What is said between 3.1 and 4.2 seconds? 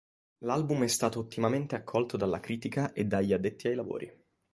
addetti ai lavori.